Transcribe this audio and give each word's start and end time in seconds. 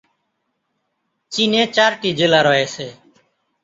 চিনে 1.31 1.63
চারটি 1.75 2.09
জেলা 2.19 2.39
রয়েছে। 2.47 2.85